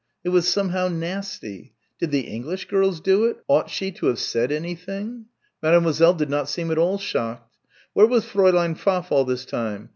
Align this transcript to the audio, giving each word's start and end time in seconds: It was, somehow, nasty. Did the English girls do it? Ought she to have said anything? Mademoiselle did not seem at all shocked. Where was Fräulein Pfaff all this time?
It 0.23 0.29
was, 0.29 0.47
somehow, 0.47 0.87
nasty. 0.87 1.73
Did 1.99 2.09
the 2.09 2.21
English 2.21 2.65
girls 2.67 2.99
do 2.99 3.25
it? 3.25 3.37
Ought 3.47 3.69
she 3.69 3.91
to 3.91 4.07
have 4.07 4.17
said 4.17 4.51
anything? 4.51 5.25
Mademoiselle 5.61 6.15
did 6.15 6.27
not 6.27 6.49
seem 6.49 6.71
at 6.71 6.79
all 6.79 6.97
shocked. 6.97 7.55
Where 7.93 8.07
was 8.07 8.25
Fräulein 8.25 8.75
Pfaff 8.75 9.11
all 9.11 9.25
this 9.25 9.45
time? 9.45 9.89